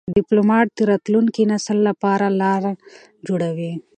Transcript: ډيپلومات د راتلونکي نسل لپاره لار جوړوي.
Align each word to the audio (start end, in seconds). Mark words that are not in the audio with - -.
ډيپلومات 0.15 0.67
د 0.77 0.79
راتلونکي 0.91 1.41
نسل 1.51 1.77
لپاره 1.87 2.25
لار 2.41 2.63
جوړوي. 3.27 3.73